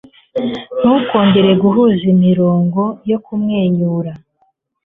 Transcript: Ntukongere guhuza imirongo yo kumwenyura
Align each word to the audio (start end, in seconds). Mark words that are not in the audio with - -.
Ntukongere 0.81 1.51
guhuza 1.61 2.03
imirongo 2.13 2.81
yo 3.09 3.17
kumwenyura 3.25 4.11